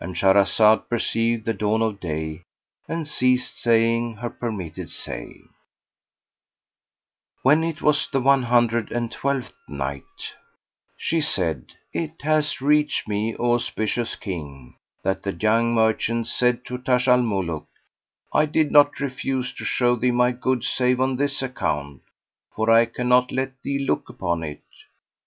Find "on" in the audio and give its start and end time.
20.98-21.16